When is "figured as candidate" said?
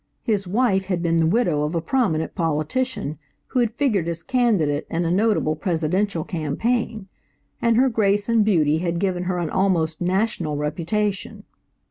3.71-4.87